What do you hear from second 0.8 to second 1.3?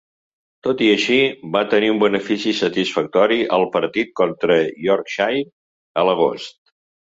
i així,